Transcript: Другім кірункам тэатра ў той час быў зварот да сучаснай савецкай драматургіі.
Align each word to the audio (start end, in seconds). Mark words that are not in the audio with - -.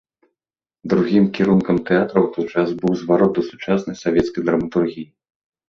Другім 0.93 1.25
кірункам 1.39 1.77
тэатра 1.91 2.19
ў 2.23 2.27
той 2.39 2.47
час 2.55 2.67
быў 2.81 2.91
зварот 3.03 3.31
да 3.39 3.47
сучаснай 3.53 3.95
савецкай 4.03 4.41
драматургіі. 4.51 5.07